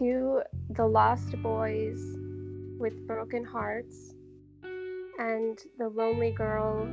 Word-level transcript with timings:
to 0.00 0.40
the 0.70 0.86
lost 0.86 1.30
boys 1.42 2.16
with 2.78 3.06
broken 3.06 3.44
hearts 3.44 4.14
and 5.18 5.58
the 5.78 5.90
lonely 5.90 6.30
girl 6.30 6.88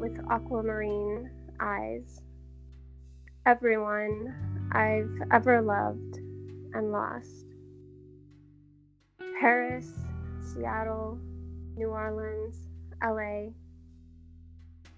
with 0.00 0.18
aquamarine 0.28 1.30
eyes. 1.60 2.20
Everyone 3.46 4.34
I've 4.72 5.28
ever 5.30 5.62
loved 5.62 6.16
and 6.74 6.90
lost. 6.90 7.46
Paris, 9.40 9.88
Seattle, 10.40 11.20
New 11.76 11.90
Orleans, 11.90 12.56
LA. 13.04 13.50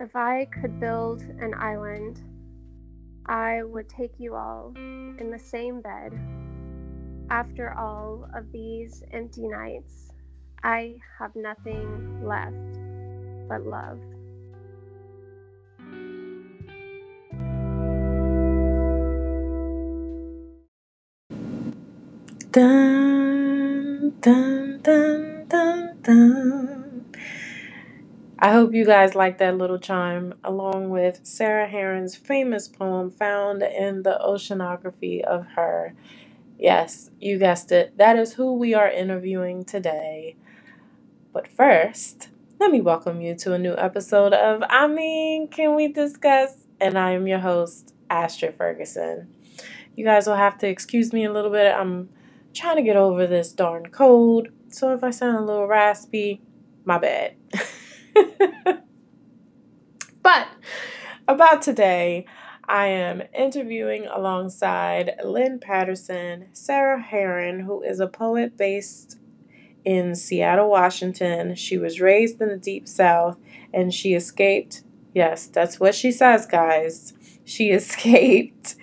If 0.01 0.17
I 0.17 0.47
could 0.47 0.81
build 0.81 1.21
an 1.21 1.53
island, 1.59 2.23
I 3.27 3.63
would 3.65 3.91
take 3.91 4.19
you 4.19 4.35
all 4.35 4.73
in 4.77 5.31
the 5.31 5.39
same 5.39 5.83
bed. 5.83 6.19
After 7.31 7.75
all 7.75 8.29
of 8.35 8.53
these 8.53 9.03
empty 9.13 9.49
nights, 9.49 10.13
I 10.63 10.97
have 11.19 11.35
nothing 11.35 12.25
left 12.25 12.55
but 13.49 13.67
love. 13.67 13.99
Dun, 22.53 24.13
dun, 24.21 24.81
dun, 24.83 25.47
dun, 25.49 25.99
dun. 26.03 27.07
I 28.39 28.53
hope 28.53 28.75
you 28.75 28.85
guys 28.85 29.15
like 29.15 29.39
that 29.39 29.57
little 29.57 29.79
chime, 29.79 30.35
along 30.45 30.91
with 30.91 31.21
Sarah 31.25 31.67
Heron's 31.67 32.15
famous 32.15 32.69
poem 32.69 33.11
found 33.11 33.63
in 33.63 34.03
the 34.03 34.21
oceanography 34.23 35.23
of 35.23 35.47
her. 35.57 35.95
Yes, 36.59 37.11
you 37.21 37.39
guessed 37.39 37.73
it. 37.73 37.97
That 37.99 38.17
is 38.17 38.35
who 38.35 38.55
we 38.55 38.75
are 38.75 38.89
interviewing 38.89 39.65
today. 39.65 40.37
But 41.33 41.49
first, 41.49 42.29
let 42.61 42.71
me 42.71 42.81
welcome 42.81 43.21
you 43.21 43.35
to 43.37 43.55
a 43.55 43.59
new 43.59 43.75
episode 43.77 44.33
of 44.33 44.63
I 44.69 44.87
mean, 44.87 45.49
can 45.49 45.75
we 45.75 45.89
discuss? 45.89 46.67
And 46.81 46.97
I 46.99 47.13
am 47.13 47.27
your 47.27 47.41
host, 47.41 47.93
Astrid 48.09 48.55
Ferguson. 48.57 49.35
You 49.97 50.05
guys 50.05 50.27
will 50.27 50.37
have 50.37 50.59
to 50.59 50.69
excuse 50.69 51.13
me 51.13 51.25
a 51.25 51.33
little 51.33 51.51
bit. 51.51 51.75
I'm 51.75 52.09
trying 52.53 52.77
to 52.77 52.83
get 52.83 52.97
over 52.97 53.27
this 53.27 53.53
darn 53.53 53.87
cold. 53.87 54.49
So 54.69 54.95
if 54.95 55.03
I 55.03 55.11
sound 55.11 55.37
a 55.37 55.43
little 55.43 55.67
raspy, 55.67 56.41
my 56.85 56.99
bad. 56.99 57.35
but 60.23 60.49
about 61.27 61.63
today, 61.63 62.27
I 62.69 62.87
am 62.87 63.23
interviewing 63.37 64.07
alongside 64.07 65.13
Lynn 65.25 65.59
Patterson, 65.59 66.47
Sarah 66.53 67.01
Heron, 67.01 67.61
who 67.61 67.83
is 67.83 68.01
a 68.01 68.07
poet 68.07 68.57
based 68.57 69.19
in 69.85 70.15
Seattle, 70.15 70.71
Washington. 70.71 71.55
She 71.55 71.77
was 71.77 72.01
raised 72.01 72.41
in 72.41 72.49
the 72.49 72.57
Deep 72.57 72.89
South 72.89 73.39
and 73.73 73.93
she 73.93 74.15
escaped. 74.15 74.83
Yes, 75.13 75.47
that's 75.47 75.79
what 75.79 75.95
she 75.95 76.11
says, 76.11 76.47
guys. 76.47 77.13
She 77.45 77.71
escaped 77.71 78.77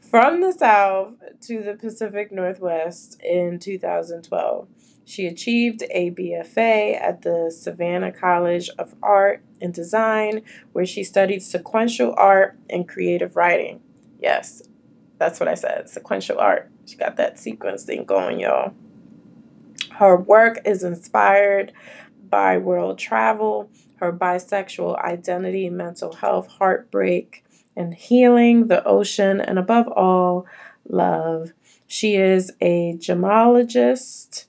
from 0.00 0.40
the 0.40 0.52
South 0.52 1.14
to 1.42 1.62
the 1.62 1.74
Pacific 1.74 2.32
Northwest 2.32 3.20
in 3.22 3.58
2012. 3.58 4.68
She 5.08 5.26
achieved 5.26 5.84
a 5.90 6.10
BFA 6.10 7.00
at 7.00 7.22
the 7.22 7.50
Savannah 7.50 8.12
College 8.12 8.68
of 8.78 8.94
Art 9.02 9.42
and 9.58 9.72
Design, 9.72 10.42
where 10.72 10.84
she 10.84 11.02
studied 11.02 11.42
sequential 11.42 12.14
art 12.18 12.58
and 12.68 12.86
creative 12.86 13.34
writing. 13.34 13.80
Yes, 14.20 14.60
that's 15.16 15.40
what 15.40 15.48
I 15.48 15.54
said 15.54 15.88
sequential 15.88 16.38
art. 16.38 16.70
She 16.84 16.96
got 16.96 17.16
that 17.16 17.38
sequence 17.38 17.84
thing 17.84 18.04
going, 18.04 18.38
y'all. 18.38 18.74
Her 19.92 20.14
work 20.14 20.60
is 20.66 20.84
inspired 20.84 21.72
by 22.28 22.58
world 22.58 22.98
travel, 22.98 23.70
her 24.00 24.12
bisexual 24.12 25.02
identity, 25.02 25.70
mental 25.70 26.16
health, 26.16 26.48
heartbreak, 26.48 27.46
and 27.74 27.94
healing, 27.94 28.66
the 28.66 28.84
ocean, 28.84 29.40
and 29.40 29.58
above 29.58 29.88
all, 29.88 30.44
love. 30.86 31.54
She 31.86 32.16
is 32.16 32.52
a 32.60 32.92
gemologist, 32.98 34.44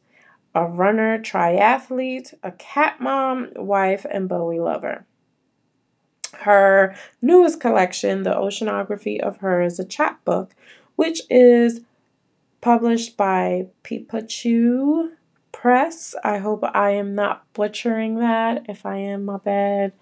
a 0.56 0.66
runner, 0.66 1.20
triathlete, 1.20 2.34
a 2.44 2.52
cat 2.52 3.00
mom, 3.00 3.50
wife, 3.56 4.06
and 4.10 4.28
Bowie 4.28 4.60
lover. 4.60 5.06
Her 6.40 6.96
newest 7.22 7.60
collection, 7.60 8.24
The 8.24 8.34
Oceanography 8.34 9.20
of 9.20 9.38
Her, 9.38 9.62
is 9.62 9.80
a 9.80 9.86
chapbook, 9.86 10.56
which 10.96 11.22
is 11.30 11.82
published 12.62 13.18
by 13.18 13.68
Pipachu 13.84 15.12
Press. 15.52 16.16
I 16.24 16.38
hope 16.38 16.64
I 16.64 16.92
am 16.92 17.16
not 17.16 17.52
butchering 17.54 18.20
that. 18.20 18.66
If 18.70 18.86
I 18.86 18.98
am, 18.98 19.26
my 19.26 19.38
bad. 19.38 19.94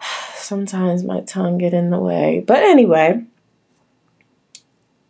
Sometimes 0.34 1.04
my 1.04 1.20
tongue 1.20 1.58
get 1.58 1.74
in 1.74 1.90
the 1.90 1.98
way. 1.98 2.44
But 2.46 2.62
anyway, 2.62 3.24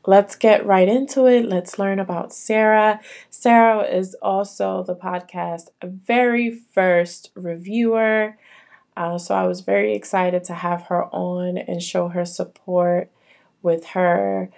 let's 0.09 0.37
get 0.37 0.65
right 0.65 0.89
into 0.89 1.27
it. 1.27 1.45
Let's 1.45 1.79
learn 1.79 1.99
about 1.99 2.33
Sarah. 2.33 2.99
Sarah 3.29 3.83
is 3.83 4.15
also 4.23 4.83
the 4.83 4.97
podcast 4.97 5.67
very 5.83 6.51
first 6.51 7.31
reviewer. 7.35 8.39
Uh, 8.97 9.19
so 9.19 9.35
I 9.35 9.47
was 9.47 9.61
very 9.61 9.95
excited 9.95 10.45
to 10.45 10.55
have 10.55 10.85
her 10.85 11.05
on 11.15 11.59
and 11.59 11.83
show 11.83 12.09
her 12.09 12.25
support 12.25 13.11
with 13.61 13.85
her 13.89 14.49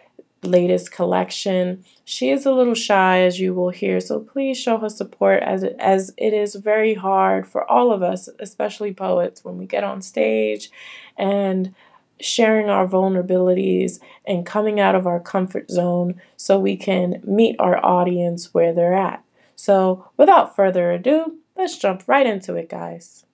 latest 0.45 0.93
collection. 0.93 1.85
She 2.05 2.31
is 2.31 2.47
a 2.47 2.53
little 2.53 2.75
shy, 2.75 3.23
as 3.23 3.41
you 3.41 3.53
will 3.53 3.71
hear, 3.71 3.99
so 3.99 4.21
please 4.21 4.57
show 4.57 4.79
her 4.79 4.89
support 4.89 5.43
as 5.43 5.65
it, 5.65 5.75
as 5.81 6.15
it 6.17 6.33
is 6.33 6.55
very 6.55 6.95
hard 6.95 7.49
for 7.49 7.69
all 7.69 7.93
of 7.93 8.05
us, 8.05 8.29
especially 8.39 8.95
poets, 8.95 9.45
when 9.45 9.59
we 9.59 9.67
get 9.67 9.83
on 9.83 10.01
stage 10.01 10.71
and 11.19 11.75
sharing 12.21 12.69
our 12.69 12.87
vulnerabilities 12.87 14.01
and 14.27 14.47
coming 14.47 14.79
out 14.79 14.95
of 14.95 15.07
our 15.07 15.21
comfort 15.21 15.71
zone 15.71 16.21
so 16.37 16.59
we 16.59 16.77
can 16.77 17.21
meet 17.25 17.57
our 17.59 17.85
audience 17.85 18.53
where 18.55 18.73
they're 18.73 18.95
at. 18.95 19.25
So, 19.57 20.11
without 20.17 20.57
further 20.57 20.91
ado, 20.91 21.39
let's 21.57 21.77
jump 21.77 22.05
right 22.07 22.27
into 22.27 22.57
it, 22.57 22.69
guys. 22.69 23.25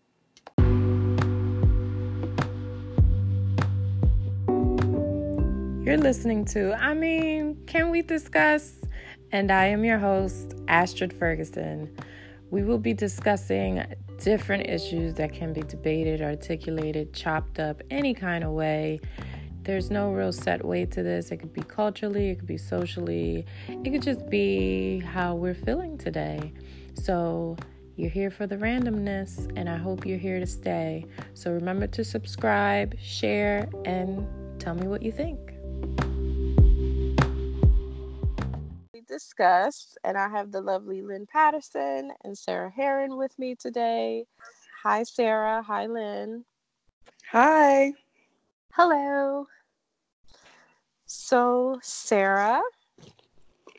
You're 5.86 5.98
listening 5.98 6.44
to 6.46 6.72
I 6.72 6.94
mean, 6.94 7.62
can 7.66 7.90
we 7.90 8.02
discuss? 8.02 8.74
And 9.30 9.52
I 9.52 9.66
am 9.66 9.84
your 9.84 9.98
host, 9.98 10.54
Astrid 10.66 11.12
Ferguson. 11.12 11.96
We 12.50 12.62
will 12.62 12.78
be 12.78 12.94
discussing 12.94 13.84
different 14.18 14.68
issues 14.68 15.14
that 15.14 15.32
can 15.32 15.52
be 15.52 15.62
debated, 15.62 16.22
articulated, 16.22 17.12
chopped 17.12 17.58
up 17.58 17.82
any 17.90 18.14
kind 18.14 18.44
of 18.44 18.52
way. 18.52 19.00
There's 19.62 19.90
no 19.90 20.12
real 20.12 20.32
set 20.32 20.64
way 20.64 20.86
to 20.86 21.02
this. 21.02 21.32
It 21.32 21.38
could 21.38 21.52
be 21.52 21.62
culturally, 21.62 22.30
it 22.30 22.36
could 22.36 22.46
be 22.46 22.56
socially, 22.56 23.44
it 23.68 23.90
could 23.90 24.02
just 24.02 24.30
be 24.30 25.00
how 25.00 25.34
we're 25.34 25.54
feeling 25.54 25.98
today. 25.98 26.52
So, 26.94 27.56
you're 27.96 28.10
here 28.10 28.30
for 28.30 28.46
the 28.46 28.56
randomness, 28.56 29.50
and 29.56 29.68
I 29.68 29.76
hope 29.76 30.06
you're 30.06 30.18
here 30.18 30.38
to 30.38 30.46
stay. 30.46 31.06
So, 31.34 31.50
remember 31.50 31.88
to 31.88 32.04
subscribe, 32.04 32.96
share, 33.00 33.68
and 33.84 34.26
tell 34.60 34.74
me 34.74 34.86
what 34.86 35.02
you 35.02 35.10
think. 35.10 35.55
Discuss, 39.16 39.96
and 40.04 40.18
I 40.18 40.28
have 40.28 40.52
the 40.52 40.60
lovely 40.60 41.00
Lynn 41.00 41.26
Patterson 41.26 42.12
and 42.22 42.36
Sarah 42.36 42.70
Heron 42.70 43.16
with 43.16 43.32
me 43.38 43.54
today. 43.54 44.26
Hi, 44.82 45.04
Sarah. 45.04 45.62
Hi, 45.62 45.86
Lynn. 45.86 46.44
Hi. 47.32 47.94
Hello. 48.74 49.46
So, 51.06 51.78
Sarah, 51.82 52.60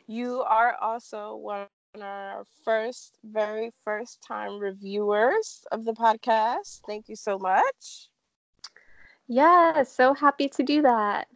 you 0.08 0.40
are 0.40 0.74
also 0.80 1.36
one 1.36 1.68
of 1.94 2.02
our 2.02 2.44
first, 2.64 3.18
very 3.22 3.70
first 3.84 4.20
time 4.26 4.58
reviewers 4.58 5.64
of 5.70 5.84
the 5.84 5.92
podcast. 5.92 6.80
Thank 6.84 7.08
you 7.08 7.14
so 7.14 7.38
much. 7.38 8.08
Yeah, 9.28 9.84
so 9.84 10.14
happy 10.14 10.48
to 10.48 10.64
do 10.64 10.82
that. 10.82 11.28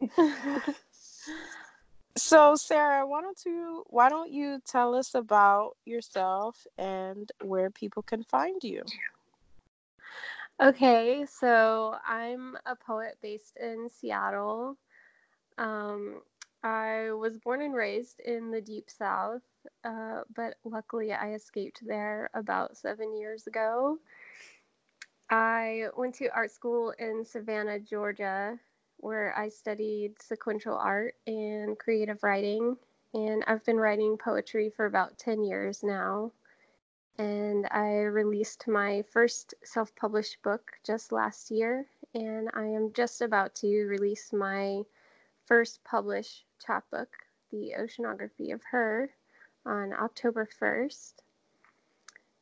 So, 2.16 2.54
Sarah, 2.54 3.06
why 3.06 3.22
don't 3.22 3.40
you 3.44 3.84
why 3.88 4.08
don't 4.08 4.30
you 4.30 4.60
tell 4.64 4.94
us 4.94 5.14
about 5.14 5.76
yourself 5.84 6.66
and 6.78 7.30
where 7.42 7.70
people 7.70 8.02
can 8.02 8.22
find 8.22 8.62
you? 8.62 8.82
Okay, 10.62 11.26
so 11.28 11.96
I'm 12.06 12.56
a 12.66 12.76
poet 12.76 13.18
based 13.20 13.56
in 13.60 13.88
Seattle. 13.90 14.76
Um, 15.58 16.22
I 16.62 17.10
was 17.12 17.38
born 17.38 17.62
and 17.62 17.74
raised 17.74 18.20
in 18.20 18.50
the 18.50 18.60
Deep 18.60 18.88
South, 18.88 19.42
uh, 19.84 20.22
but 20.34 20.54
luckily 20.64 21.12
I 21.12 21.32
escaped 21.34 21.82
there 21.86 22.30
about 22.34 22.76
seven 22.76 23.16
years 23.16 23.46
ago. 23.48 23.98
I 25.30 25.86
went 25.96 26.14
to 26.16 26.28
art 26.28 26.52
school 26.52 26.94
in 26.98 27.24
Savannah, 27.24 27.80
Georgia, 27.80 28.58
where 28.98 29.36
I 29.36 29.48
studied 29.48 30.20
sequential 30.22 30.76
art 30.76 31.16
and 31.26 31.78
creative 31.78 32.22
writing. 32.22 32.76
and 33.12 33.44
I've 33.46 33.64
been 33.64 33.76
writing 33.76 34.18
poetry 34.18 34.70
for 34.70 34.86
about 34.86 35.18
10 35.18 35.44
years 35.44 35.84
now. 35.84 36.32
And 37.16 37.68
I 37.70 38.00
released 38.02 38.66
my 38.66 39.02
first 39.02 39.54
self 39.62 39.94
published 39.94 40.42
book 40.42 40.72
just 40.84 41.12
last 41.12 41.50
year, 41.50 41.86
and 42.14 42.50
I 42.54 42.64
am 42.64 42.92
just 42.92 43.22
about 43.22 43.54
to 43.56 43.84
release 43.84 44.32
my 44.32 44.82
first 45.46 45.84
published 45.84 46.44
chapbook, 46.58 47.08
The 47.52 47.74
Oceanography 47.78 48.52
of 48.52 48.64
Her, 48.64 49.14
on 49.64 49.92
October 49.92 50.48
1st. 50.60 51.12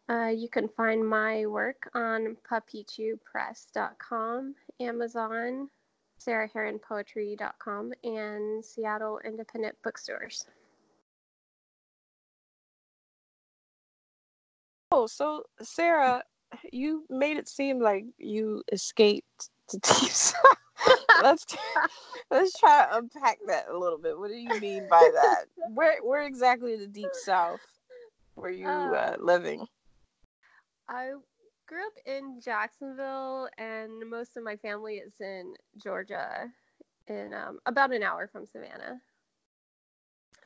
Uh, 0.09 0.29
you 0.29 0.49
can 0.49 0.69
find 0.69 1.07
my 1.07 1.45
work 1.47 1.91
on 1.95 2.37
papichupress.com, 2.51 4.55
Amazon, 4.81 5.69
sarahheronpoetry.com, 6.27 7.93
and 8.05 8.65
Seattle 8.65 9.21
independent 9.25 9.77
bookstores. 9.83 10.47
Oh, 14.91 15.07
so 15.07 15.45
Sarah, 15.63 16.23
you 16.73 17.05
made 17.09 17.39
it 17.39 17.49
seem 17.49 17.81
like 17.81 18.05
you 18.19 18.63
escaped 18.73 19.49
to 19.69 19.79
deep 19.79 20.11
south. 20.11 20.43
let's 21.23 21.47
let's 22.31 22.59
try 22.59 22.87
to 22.87 22.97
unpack 22.99 23.39
that 23.47 23.69
a 23.71 23.79
little 23.79 23.99
bit. 23.99 24.19
What 24.19 24.29
do 24.29 24.37
you 24.37 24.61
mean 24.61 24.87
by 24.91 25.09
that? 25.15 25.45
Where 25.73 25.97
where 26.03 26.27
exactly 26.27 26.75
in 26.75 26.81
the 26.81 26.87
deep 26.87 27.15
south 27.25 27.61
were 28.37 28.51
you 28.51 28.69
uh, 28.69 28.71
uh, 28.71 29.17
living? 29.19 29.67
I 30.89 31.13
grew 31.67 31.87
up 31.87 31.93
in 32.07 32.41
Jacksonville, 32.41 33.49
and 33.59 34.09
most 34.11 34.37
of 34.37 34.45
my 34.45 34.57
family 34.57 34.97
is 34.97 35.15
in 35.21 35.55
Georgia, 35.83 36.51
in 37.09 37.33
um, 37.35 37.59
about 37.67 37.93
an 37.93 38.03
hour 38.03 38.29
from 38.29 38.47
Savannah. 38.47 39.01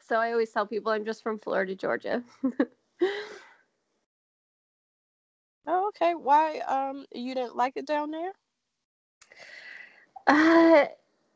So 0.01 0.17
I 0.17 0.33
always 0.33 0.51
tell 0.53 0.67
people 0.67 0.93
I'm 0.93 1.05
just 1.05 1.23
from 1.23 1.39
Florida, 1.39 1.75
Georgia. 1.75 2.23
oh, 5.67 5.89
okay. 5.89 6.15
Why 6.15 6.59
um 6.61 7.07
you 7.13 7.35
didn't 7.35 7.57
like 7.57 7.77
it 7.77 7.87
down 7.87 8.11
there? 8.11 8.33
Uh, 10.27 10.87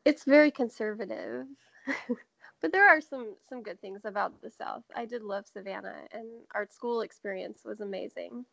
it's 0.05 0.23
very 0.25 0.51
conservative. 0.51 1.47
but 2.61 2.71
there 2.71 2.87
are 2.87 3.01
some 3.01 3.35
some 3.47 3.63
good 3.63 3.79
things 3.81 4.05
about 4.05 4.41
the 4.41 4.49
South. 4.49 4.83
I 4.95 5.05
did 5.05 5.23
love 5.23 5.45
Savannah, 5.47 6.07
and 6.11 6.27
art 6.53 6.73
school 6.73 7.01
experience 7.01 7.63
was 7.65 7.81
amazing. 7.81 8.45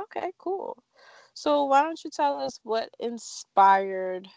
Okay, 0.00 0.32
cool. 0.38 0.76
So 1.34 1.64
why 1.64 1.82
don't 1.82 2.02
you 2.04 2.10
tell 2.10 2.40
us 2.40 2.60
what 2.62 2.90
inspired 3.00 4.28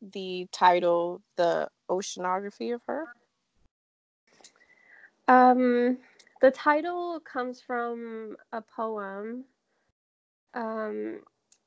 the 0.00 0.46
title, 0.52 1.22
The 1.36 1.68
Oceanography 1.90 2.74
of 2.74 2.82
Her? 2.86 3.06
Um, 5.28 5.98
the 6.40 6.50
title 6.50 7.20
comes 7.20 7.60
from 7.60 8.36
a 8.52 8.62
poem 8.62 9.44
um, 10.54 11.20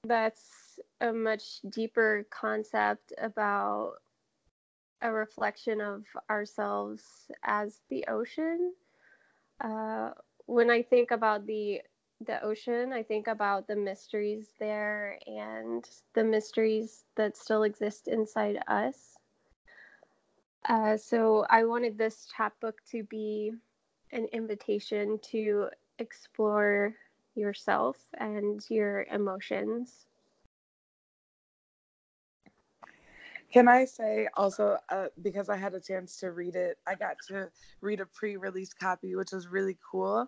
that's 0.04 0.80
a 1.00 1.14
much 1.14 1.62
deeper 1.70 2.26
concept 2.30 3.14
about 3.18 3.94
a 5.02 5.12
reflection 5.12 5.82
of 5.82 6.04
ourselves 6.30 7.04
as 7.44 7.82
the 7.90 8.06
ocean. 8.08 8.74
Uh, 9.60 10.12
when 10.46 10.70
I 10.70 10.82
think 10.82 11.12
about 11.12 11.46
the 11.46 11.82
the 12.26 12.44
ocean. 12.44 12.94
I 12.94 13.04
think 13.04 13.28
about 13.28 13.68
the 13.68 13.76
mysteries 13.76 14.54
there 14.60 15.20
and 15.28 15.88
the 16.14 16.24
mysteries 16.24 17.06
that 17.16 17.38
still 17.38 17.64
exist 17.64 18.08
inside 18.08 18.62
us. 18.68 19.18
Uh, 20.68 20.98
so 20.98 21.46
I 21.50 21.64
wanted 21.66 21.98
this 21.98 22.28
chapbook 22.36 22.84
to 22.92 23.04
be 23.04 23.52
an 24.12 24.26
invitation 24.34 25.20
to 25.32 25.70
explore 26.00 26.96
yourself 27.36 27.98
and 28.20 28.62
your 28.70 29.04
emotions. 29.04 30.08
Can 33.52 33.68
I 33.68 33.86
say 33.86 34.28
also, 34.36 34.78
uh, 34.90 35.08
because 35.22 35.50
I 35.50 35.58
had 35.58 35.74
a 35.74 35.80
chance 35.82 36.18
to 36.20 36.32
read 36.32 36.56
it, 36.56 36.78
I 36.88 36.96
got 36.96 37.18
to 37.28 37.50
read 37.82 38.00
a 38.00 38.06
pre 38.06 38.38
release 38.38 38.74
copy, 38.74 39.16
which 39.16 39.32
was 39.32 39.48
really 39.48 39.78
cool. 39.92 40.28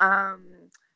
Um, 0.00 0.44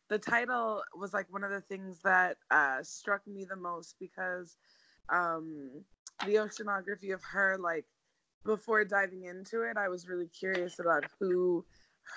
the 0.09 0.19
title 0.19 0.83
was 0.97 1.13
like 1.13 1.27
one 1.31 1.45
of 1.45 1.51
the 1.51 1.61
things 1.61 2.01
that 2.03 2.37
uh, 2.51 2.83
struck 2.83 3.27
me 3.27 3.45
the 3.45 3.57
most 3.57 3.97
because 4.01 4.57
um, 5.11 5.71
the 6.25 6.35
oceanography 6.35 7.13
of 7.13 7.23
her, 7.23 7.57
like 7.59 7.85
before 8.45 8.85
diving 8.85 9.25
into 9.25 9.63
it, 9.63 9.77
I 9.77 9.89
was 9.89 10.09
really 10.09 10.29
curious 10.29 10.79
about 10.79 11.05
who 11.21 11.65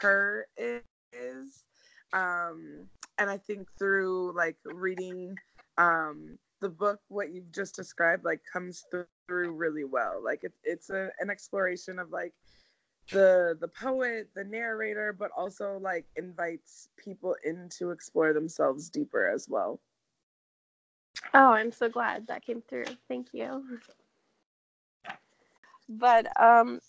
her 0.01 0.47
is. 0.57 1.63
Um, 2.13 2.87
and 3.17 3.29
I 3.29 3.37
think 3.37 3.67
through 3.77 4.35
like 4.35 4.57
reading 4.65 5.35
um, 5.77 6.37
the 6.61 6.69
book, 6.69 6.99
what 7.09 7.33
you've 7.33 7.51
just 7.51 7.75
described, 7.75 8.23
like 8.23 8.41
comes 8.51 8.85
through 8.91 9.05
really 9.27 9.83
well. 9.83 10.21
Like 10.23 10.43
it, 10.43 10.53
it's 10.63 10.89
a, 10.89 11.09
an 11.19 11.29
exploration 11.29 11.99
of 11.99 12.11
like 12.11 12.33
the 13.09 13.57
the 13.59 13.67
poet, 13.67 14.29
the 14.35 14.43
narrator, 14.43 15.13
but 15.13 15.31
also 15.35 15.77
like 15.81 16.05
invites 16.15 16.89
people 16.97 17.35
in 17.43 17.69
to 17.77 17.91
explore 17.91 18.33
themselves 18.33 18.89
deeper 18.89 19.27
as 19.27 19.47
well. 19.49 19.79
Oh, 21.33 21.51
I'm 21.53 21.71
so 21.71 21.89
glad 21.89 22.27
that 22.27 22.43
came 22.45 22.61
through. 22.61 22.85
Thank 23.07 23.27
you. 23.33 23.79
But 25.89 26.27
um 26.41 26.79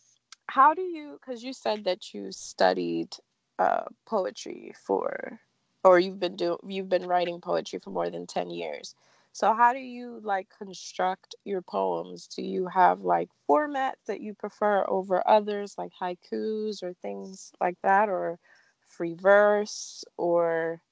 how 0.48 0.74
do 0.74 0.82
you 0.82 1.18
cuz 1.24 1.42
you 1.42 1.52
said 1.52 1.84
that 1.84 2.14
you 2.14 2.32
studied 2.32 3.16
uh 3.58 3.84
poetry 4.06 4.72
for 4.86 5.40
or 5.84 5.98
you've 5.98 6.20
been 6.20 6.36
doing 6.36 6.58
you've 6.66 6.88
been 6.88 7.06
writing 7.06 7.40
poetry 7.40 7.78
for 7.78 7.90
more 7.90 8.10
than 8.10 8.26
10 8.26 8.50
years. 8.50 8.94
So 9.32 9.54
how 9.54 9.72
do 9.72 9.78
you 9.78 10.20
like 10.22 10.48
construct 10.56 11.34
your 11.44 11.62
poems? 11.62 12.26
Do 12.28 12.42
you 12.42 12.66
have 12.68 13.00
like 13.00 13.30
formats 13.48 14.04
that 14.06 14.20
you 14.20 14.34
prefer 14.34 14.84
over 14.88 15.26
others 15.26 15.74
like 15.78 15.92
haikus 16.00 16.82
or 16.82 16.92
things 16.92 17.52
like 17.60 17.76
that 17.82 18.08
or 18.10 18.38
free 18.86 19.14
verse 19.14 20.04
or 20.18 20.82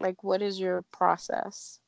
like 0.00 0.24
what 0.24 0.42
is 0.42 0.58
your 0.58 0.82
process? 0.92 1.80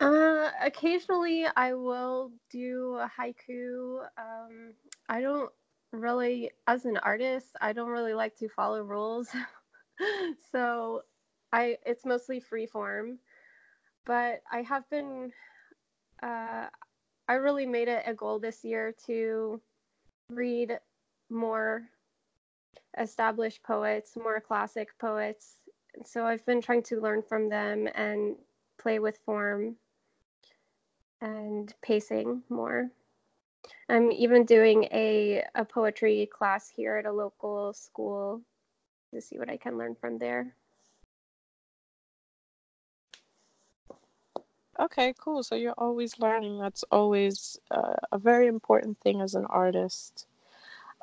Uh, 0.00 0.50
occasionally 0.62 1.46
I 1.56 1.74
will 1.74 2.32
do 2.50 2.96
a 2.96 3.10
haiku. 3.18 4.06
Um, 4.18 4.74
I 5.08 5.20
don't 5.20 5.50
really, 5.92 6.50
as 6.66 6.84
an 6.84 6.96
artist, 6.98 7.56
I 7.60 7.72
don't 7.72 7.90
really 7.90 8.14
like 8.14 8.36
to 8.38 8.48
follow 8.48 8.82
rules. 8.82 9.28
so 10.52 11.02
I, 11.52 11.76
it's 11.86 12.04
mostly 12.04 12.40
free 12.40 12.66
form 12.66 13.18
but 14.06 14.42
I 14.50 14.62
have 14.62 14.88
been, 14.90 15.32
uh, 16.22 16.66
I 17.28 17.32
really 17.34 17.66
made 17.66 17.88
it 17.88 18.02
a 18.06 18.14
goal 18.14 18.38
this 18.38 18.64
year 18.64 18.94
to 19.06 19.60
read 20.28 20.78
more 21.30 21.82
established 22.98 23.62
poets, 23.62 24.16
more 24.16 24.40
classic 24.40 24.88
poets. 24.98 25.56
So 26.04 26.24
I've 26.24 26.44
been 26.46 26.60
trying 26.60 26.82
to 26.84 27.00
learn 27.00 27.22
from 27.22 27.48
them 27.48 27.88
and 27.94 28.36
play 28.78 28.98
with 28.98 29.18
form 29.24 29.76
and 31.20 31.72
pacing 31.82 32.42
more. 32.48 32.90
I'm 33.88 34.12
even 34.12 34.44
doing 34.44 34.84
a, 34.92 35.44
a 35.54 35.64
poetry 35.64 36.28
class 36.32 36.68
here 36.68 36.96
at 36.96 37.06
a 37.06 37.12
local 37.12 37.72
school 37.72 38.42
to 39.12 39.20
see 39.20 39.38
what 39.38 39.48
I 39.48 39.56
can 39.56 39.78
learn 39.78 39.94
from 39.94 40.18
there. 40.18 40.54
Okay, 44.78 45.14
cool. 45.18 45.42
So 45.42 45.54
you're 45.54 45.74
always 45.78 46.18
learning. 46.18 46.58
That's 46.58 46.84
always 46.90 47.58
uh, 47.70 47.94
a 48.12 48.18
very 48.18 48.46
important 48.48 48.98
thing 49.00 49.20
as 49.20 49.34
an 49.34 49.46
artist. 49.46 50.26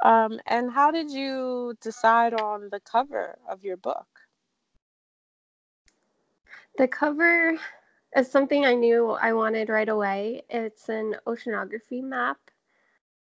Um, 0.03 0.39
and 0.45 0.71
how 0.71 0.91
did 0.91 1.11
you 1.11 1.75
decide 1.81 2.33
on 2.33 2.69
the 2.71 2.79
cover 2.79 3.37
of 3.47 3.63
your 3.63 3.77
book? 3.77 4.07
The 6.77 6.87
cover 6.87 7.57
is 8.15 8.29
something 8.31 8.65
I 8.65 8.73
knew 8.75 9.11
I 9.11 9.33
wanted 9.33 9.69
right 9.69 9.89
away. 9.89 10.43
It's 10.49 10.89
an 10.89 11.15
oceanography 11.27 12.01
map 12.03 12.39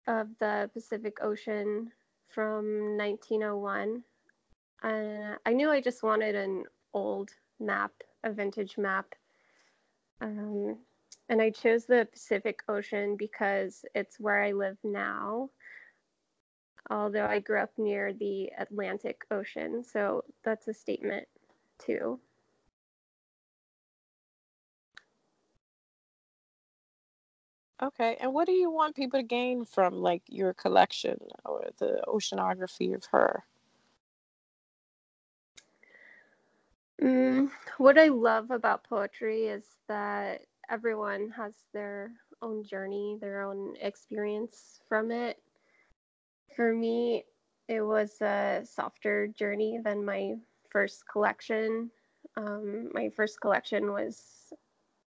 of 0.07 0.37
the 0.39 0.69
Pacific 0.73 1.17
Ocean 1.21 1.91
from 2.27 2.97
1901. 2.97 4.03
Uh, 4.83 5.35
I 5.45 5.53
knew 5.53 5.69
I 5.69 5.81
just 5.81 6.03
wanted 6.03 6.35
an 6.35 6.65
old 6.93 7.31
map, 7.59 7.91
a 8.23 8.31
vintage 8.31 8.77
map 8.77 9.15
um, 10.21 10.77
and 11.29 11.41
I 11.41 11.51
chose 11.51 11.85
the 11.85 12.07
Pacific 12.11 12.59
Ocean 12.67 13.15
because 13.17 13.85
it's 13.95 14.19
where 14.19 14.43
I 14.43 14.51
live 14.51 14.77
now, 14.83 15.49
although 16.89 17.25
I 17.25 17.39
grew 17.39 17.59
up 17.61 17.71
near 17.77 18.13
the 18.13 18.51
Atlantic 18.57 19.25
Ocean. 19.31 19.83
So 19.83 20.23
that's 20.43 20.67
a 20.67 20.73
statement 20.73 21.27
too. 21.79 22.19
Okay, 27.81 28.17
and 28.19 28.33
what 28.33 28.45
do 28.45 28.51
you 28.53 28.69
want 28.69 28.95
people 28.95 29.19
to 29.19 29.23
gain 29.23 29.63
from 29.63 29.95
like 29.95 30.23
your 30.27 30.53
collection 30.53 31.17
or 31.45 31.69
the 31.77 32.03
oceanography 32.07 32.93
of 32.93 33.05
her? 33.11 33.45
Mm, 37.01 37.49
what 37.77 37.97
I 37.97 38.07
love 38.09 38.51
about 38.51 38.83
poetry 38.83 39.47
is 39.47 39.63
that 39.87 40.41
everyone 40.69 41.29
has 41.29 41.53
their 41.73 42.11
own 42.41 42.63
journey, 42.63 43.17
their 43.21 43.41
own 43.41 43.75
experience 43.81 44.79
from 44.87 45.11
it. 45.11 45.41
For 46.55 46.73
me, 46.73 47.23
it 47.67 47.81
was 47.81 48.21
a 48.21 48.61
softer 48.65 49.27
journey 49.27 49.79
than 49.83 50.03
my 50.03 50.35
first 50.69 51.03
collection. 51.07 51.89
Um, 52.35 52.89
my 52.93 53.09
first 53.15 53.39
collection 53.39 53.91
was 53.91 54.51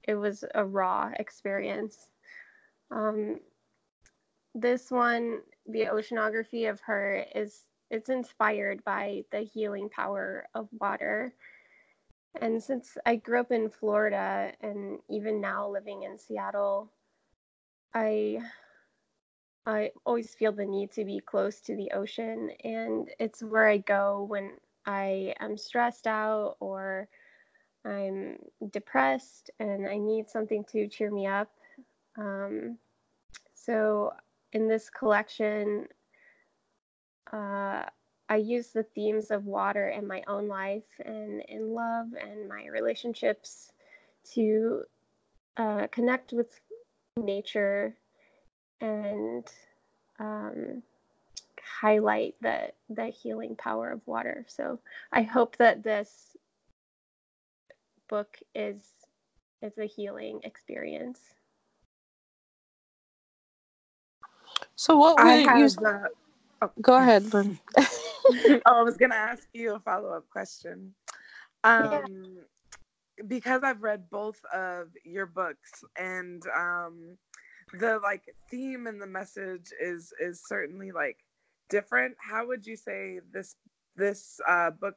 it 0.04 0.14
was 0.14 0.44
a 0.54 0.64
raw 0.64 1.10
experience. 1.18 2.10
Um, 2.90 3.40
this 4.54 4.90
one, 4.90 5.40
the 5.66 5.86
oceanography 5.86 6.70
of 6.70 6.80
her 6.80 7.24
is 7.34 7.64
it's 7.90 8.08
inspired 8.08 8.84
by 8.84 9.24
the 9.32 9.40
healing 9.40 9.88
power 9.88 10.46
of 10.54 10.68
water. 10.78 11.34
And 12.40 12.62
since 12.62 12.96
I 13.04 13.16
grew 13.16 13.40
up 13.40 13.50
in 13.50 13.68
Florida 13.70 14.52
and 14.60 14.98
even 15.08 15.40
now 15.40 15.68
living 15.68 16.04
in 16.04 16.18
Seattle, 16.18 16.90
I 17.94 18.38
I 19.66 19.90
always 20.06 20.34
feel 20.34 20.52
the 20.52 20.64
need 20.64 20.90
to 20.92 21.04
be 21.04 21.20
close 21.20 21.60
to 21.62 21.76
the 21.76 21.90
ocean 21.92 22.50
and 22.64 23.10
it's 23.18 23.42
where 23.42 23.68
I 23.68 23.78
go 23.78 24.24
when 24.28 24.52
I 24.86 25.34
am 25.38 25.58
stressed 25.58 26.06
out 26.06 26.56
or 26.60 27.08
I'm 27.84 28.38
depressed 28.70 29.50
and 29.58 29.86
I 29.86 29.98
need 29.98 30.28
something 30.28 30.64
to 30.72 30.88
cheer 30.88 31.10
me 31.10 31.26
up. 31.26 31.50
Um, 32.16 32.78
so 33.54 34.12
in 34.52 34.66
this 34.66 34.88
collection, 34.90 35.86
uh, 37.32 37.84
I 38.30 38.38
use 38.38 38.68
the 38.68 38.84
themes 38.84 39.32
of 39.32 39.46
water 39.46 39.88
in 39.90 40.08
my 40.08 40.24
own 40.28 40.48
life 40.48 40.84
and 41.04 41.42
in 41.48 41.74
love 41.74 42.08
and 42.20 42.48
my 42.48 42.66
relationships 42.68 43.72
to 44.34 44.84
uh, 45.56 45.88
connect 45.92 46.32
with 46.32 46.60
nature 47.16 47.96
and 48.80 49.46
um, 50.20 50.82
highlight 51.80 52.36
the 52.42 52.72
the 52.90 53.06
healing 53.06 53.56
power 53.56 53.90
of 53.90 54.06
water. 54.06 54.46
So 54.48 54.80
I 55.12 55.22
hope 55.22 55.56
that 55.58 55.84
this 55.84 56.36
book 58.08 58.38
is 58.54 58.82
is 59.62 59.78
a 59.78 59.86
healing 59.86 60.40
experience. 60.44 61.20
So 64.76 64.96
what 64.96 65.20
would 65.22 65.46
I 65.46 65.52
you 65.52 65.66
have. 65.66 65.66
s- 65.66 65.78
Uh, 65.84 66.08
oh, 66.62 66.72
go 66.80 66.96
ahead, 66.96 67.32
Lynn. 67.34 67.58
oh, 68.66 68.80
I 68.80 68.82
was 68.82 68.96
gonna 68.96 69.14
ask 69.14 69.48
you 69.52 69.74
a 69.74 69.80
follow 69.80 70.10
up 70.10 70.28
question. 70.30 70.94
Um, 71.64 72.38
because 73.28 73.62
I've 73.62 73.82
read 73.82 74.08
both 74.10 74.40
of 74.52 74.88
your 75.04 75.26
books, 75.26 75.84
and 75.98 76.42
um, 76.56 77.16
the 77.74 77.98
like 78.02 78.34
theme 78.50 78.86
and 78.86 79.00
the 79.00 79.06
message 79.06 79.70
is 79.80 80.12
is 80.20 80.42
certainly 80.46 80.92
like 80.92 81.18
different. 81.68 82.16
How 82.18 82.46
would 82.46 82.66
you 82.66 82.76
say 82.76 83.20
this 83.32 83.56
this 83.96 84.40
uh, 84.48 84.70
book 84.70 84.96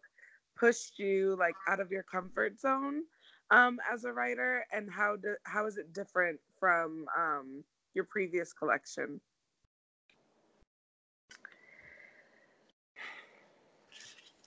pushed 0.57 0.99
you 0.99 1.35
like 1.39 1.55
out 1.67 1.79
of 1.79 1.91
your 1.91 2.03
comfort 2.03 2.59
zone 2.59 3.03
um, 3.51 3.79
as 3.91 4.03
a 4.03 4.11
writer, 4.11 4.65
and 4.71 4.89
how 4.91 5.15
do, 5.15 5.35
how 5.43 5.67
is 5.67 5.77
it 5.77 5.93
different 5.93 6.39
from 6.59 7.05
um, 7.17 7.63
your 7.93 8.05
previous 8.05 8.53
collection? 8.53 9.19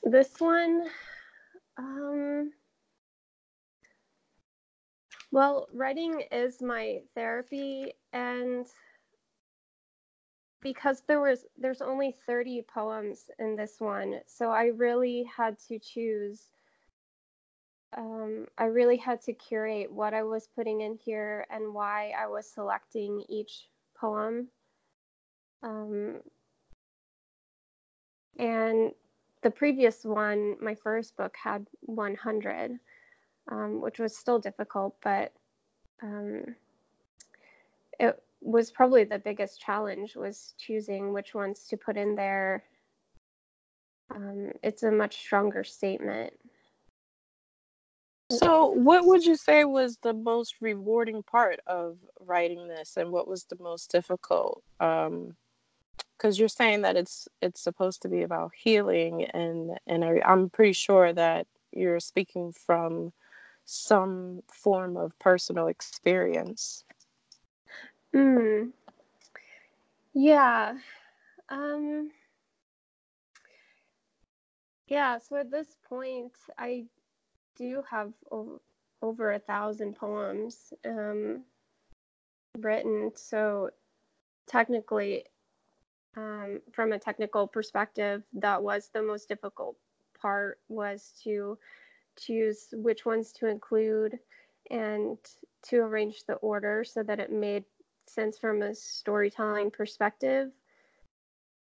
This 0.06 0.38
one, 0.38 0.86
um, 1.76 2.52
well, 5.32 5.66
writing 5.74 6.22
is 6.30 6.62
my 6.62 7.00
therapy, 7.16 7.92
and 8.12 8.64
because 10.62 11.02
there 11.08 11.20
was 11.20 11.44
there's 11.58 11.82
only 11.82 12.14
30 12.24 12.62
poems 12.72 13.24
in 13.40 13.56
this 13.56 13.80
one, 13.80 14.20
so 14.28 14.52
I 14.52 14.66
really 14.66 15.28
had 15.36 15.58
to 15.66 15.80
choose. 15.80 16.40
Um, 17.96 18.46
I 18.56 18.66
really 18.66 18.98
had 18.98 19.20
to 19.22 19.32
curate 19.32 19.92
what 19.92 20.14
I 20.14 20.22
was 20.22 20.48
putting 20.54 20.82
in 20.82 20.96
here 21.04 21.48
and 21.50 21.74
why 21.74 22.12
I 22.16 22.28
was 22.28 22.48
selecting 22.48 23.24
each 23.28 23.66
poem. 24.00 24.46
Um, 25.64 26.20
and 28.38 28.92
the 29.46 29.50
previous 29.52 30.04
one, 30.04 30.56
my 30.60 30.74
first 30.74 31.16
book, 31.16 31.36
had 31.40 31.68
100, 31.82 32.80
um, 33.52 33.80
which 33.80 34.00
was 34.00 34.16
still 34.16 34.40
difficult, 34.40 34.96
but 35.04 35.32
um, 36.02 36.56
it 38.00 38.20
was 38.40 38.72
probably 38.72 39.04
the 39.04 39.20
biggest 39.20 39.60
challenge 39.60 40.16
was 40.16 40.54
choosing 40.58 41.12
which 41.12 41.32
ones 41.32 41.68
to 41.68 41.76
put 41.76 41.96
in 41.96 42.16
there. 42.16 42.64
Um, 44.12 44.50
it's 44.64 44.82
a 44.82 44.90
much 44.90 45.16
stronger 45.18 45.62
statement. 45.62 46.32
So 48.32 48.70
what 48.70 49.06
would 49.06 49.24
you 49.24 49.36
say 49.36 49.64
was 49.64 49.96
the 50.02 50.12
most 50.12 50.56
rewarding 50.60 51.22
part 51.22 51.60
of 51.68 51.98
writing 52.18 52.66
this, 52.66 52.96
and 52.96 53.12
what 53.12 53.28
was 53.28 53.44
the 53.44 53.58
most 53.60 53.92
difficult? 53.92 54.64
Um, 54.80 55.36
because 56.16 56.38
you're 56.38 56.48
saying 56.48 56.82
that 56.82 56.96
it's 56.96 57.28
it's 57.42 57.60
supposed 57.60 58.02
to 58.02 58.08
be 58.08 58.22
about 58.22 58.52
healing, 58.56 59.24
and 59.26 59.78
and 59.86 60.04
I, 60.04 60.20
I'm 60.24 60.50
pretty 60.50 60.72
sure 60.72 61.12
that 61.12 61.46
you're 61.72 62.00
speaking 62.00 62.52
from 62.52 63.12
some 63.64 64.42
form 64.48 64.96
of 64.96 65.18
personal 65.18 65.66
experience. 65.66 66.84
Mm. 68.14 68.70
Yeah. 70.14 70.74
Um, 71.48 72.10
yeah, 74.88 75.18
so 75.18 75.36
at 75.36 75.50
this 75.50 75.76
point, 75.88 76.32
I 76.58 76.84
do 77.56 77.82
have 77.90 78.12
o- 78.30 78.60
over 79.02 79.32
a 79.32 79.38
thousand 79.38 79.96
poems 79.96 80.72
um, 80.84 81.42
written. 82.58 83.12
So 83.14 83.70
technically, 84.46 85.24
um, 86.16 86.60
from 86.72 86.92
a 86.92 86.98
technical 86.98 87.46
perspective, 87.46 88.22
that 88.34 88.62
was 88.62 88.90
the 88.92 89.02
most 89.02 89.28
difficult 89.28 89.76
part 90.20 90.58
was 90.68 91.12
to 91.24 91.58
choose 92.18 92.68
which 92.72 93.04
ones 93.04 93.32
to 93.32 93.46
include 93.46 94.18
and 94.70 95.18
to 95.62 95.78
arrange 95.78 96.24
the 96.26 96.34
order 96.34 96.84
so 96.84 97.02
that 97.02 97.20
it 97.20 97.30
made 97.30 97.64
sense 98.06 98.38
from 98.38 98.62
a 98.62 98.74
storytelling 98.74 99.70
perspective. 99.70 100.50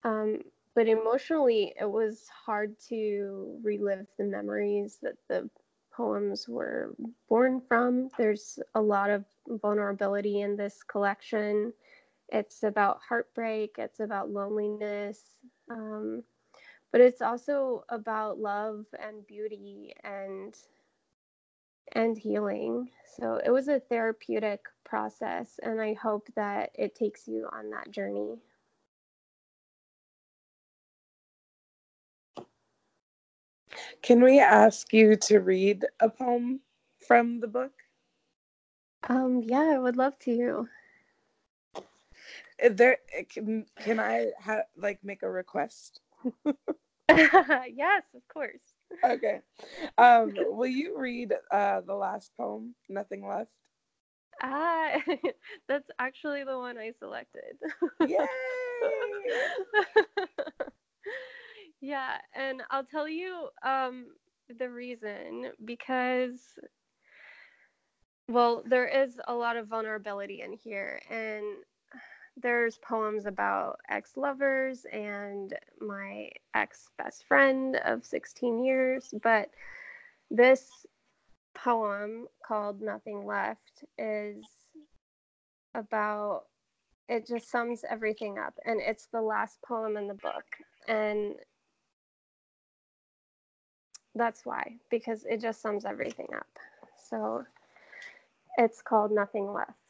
Um, 0.05 0.43
but 0.75 0.89
emotionally, 0.89 1.75
it 1.79 1.91
was 1.91 2.27
hard 2.47 2.75
to 2.89 3.59
relive 3.63 4.07
the 4.19 4.25
memories 4.25 4.99
that 5.03 5.17
the 5.29 5.49
poems 5.93 6.49
were 6.49 6.95
born 7.29 7.61
from. 7.61 8.09
There's 8.17 8.59
a 8.75 8.81
lot 8.81 9.11
of 9.11 9.25
vulnerability 9.47 10.41
in 10.41 10.57
this 10.57 10.83
collection. 10.83 11.73
It's 12.33 12.63
about 12.63 13.01
heartbreak, 13.09 13.77
it's 13.79 14.01
about 14.01 14.31
loneliness, 14.31 15.21
um, 15.71 16.25
but 16.93 17.01
it's 17.01 17.23
also 17.23 17.85
about 17.89 18.39
love 18.39 18.87
and 18.99 19.27
beauty 19.27 19.95
and 20.05 20.57
and 21.93 22.17
healing. 22.19 22.91
So 23.19 23.41
it 23.45 23.51
was 23.51 23.69
a 23.69 23.81
therapeutic 23.81 24.61
process, 24.85 25.59
and 25.63 25.81
I 25.81 25.95
hope 25.95 26.29
that 26.37 26.71
it 26.75 26.95
takes 26.95 27.29
you 27.29 27.49
on 27.53 27.71
that 27.71 27.91
journey. 27.91 28.39
Can 34.03 34.23
we 34.23 34.41
ask 34.41 34.93
you 34.93 35.17
to 35.17 35.39
read 35.41 35.85
a 36.01 36.09
poem 36.11 36.61
from 36.99 37.41
the 37.41 37.49
book? 37.49 37.73
Um, 39.09 39.43
yeah, 39.45 39.73
I 39.75 39.79
would 39.79 39.97
love 39.97 40.19
to. 40.21 40.69
There 42.71 42.99
can 43.31 43.67
can 43.81 43.99
I 44.01 44.33
ha- 44.41 44.69
like 44.77 45.03
make 45.03 45.23
a 45.23 45.31
request? 45.31 46.01
yes, 47.09 48.03
of 48.15 48.27
course. 48.33 48.61
Okay. 49.05 49.41
Um, 49.99 50.35
will 50.37 50.67
you 50.69 50.99
read 50.99 51.35
uh, 51.51 51.81
the 51.81 51.95
last 51.95 52.33
poem, 52.37 52.75
Nothing 52.89 53.27
Left? 53.27 53.51
Ah, 54.43 55.01
that's 55.69 55.89
actually 55.99 56.45
the 56.45 56.59
one 56.59 56.79
I 56.79 56.93
selected. 56.99 57.57
Yay! 58.01 58.27
yeah, 61.81 62.19
and 62.35 62.63
I'll 62.71 62.85
tell 62.85 63.09
you 63.09 63.49
um, 63.65 64.07
the 64.59 64.69
reason 64.69 65.51
because 65.65 66.59
well, 68.29 68.63
there 68.67 68.87
is 68.87 69.21
a 69.27 69.35
lot 69.35 69.57
of 69.57 69.67
vulnerability 69.69 70.41
in 70.43 70.53
here, 70.53 71.01
and 71.11 71.45
there's 72.37 72.79
poems 72.79 73.27
about 73.27 73.79
ex 73.89 74.17
lovers 74.17 74.87
and 74.93 75.55
my 75.81 76.31
ex 76.55 76.89
best 76.99 77.27
friend 77.27 77.77
of 77.85 78.05
16 78.05 78.65
years, 78.65 79.13
but 79.23 79.51
this 80.31 80.69
poem 81.55 82.27
called 82.47 82.81
Nothing 82.81 83.27
Left 83.27 83.85
is 83.99 84.45
about 85.75 86.45
it 87.09 87.27
just 87.27 87.51
sums 87.51 87.85
everything 87.89 88.39
up 88.39 88.55
and 88.65 88.81
it's 88.81 89.07
the 89.13 89.21
last 89.21 89.59
poem 89.67 89.97
in 89.97 90.07
the 90.07 90.15
book 90.15 90.45
and 90.87 91.35
that's 94.15 94.45
why 94.45 94.77
because 94.91 95.25
it 95.29 95.41
just 95.41 95.61
sums 95.61 95.85
everything 95.85 96.29
up. 96.37 96.47
So 97.09 97.45
it's 98.59 98.83
called 98.83 99.11
nothing 99.13 99.53
left 99.53 99.90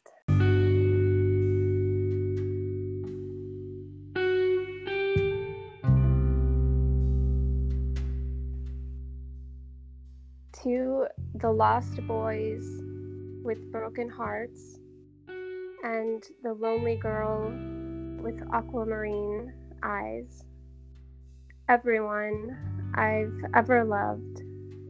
the 11.51 11.57
lost 11.57 12.07
boys 12.07 12.81
with 13.43 13.69
broken 13.73 14.07
hearts 14.07 14.79
and 15.83 16.23
the 16.43 16.53
lonely 16.53 16.95
girl 16.95 17.51
with 18.23 18.41
aquamarine 18.53 19.51
eyes. 19.83 20.45
Everyone 21.67 22.57
I've 22.95 23.51
ever 23.53 23.83
loved 23.83 24.39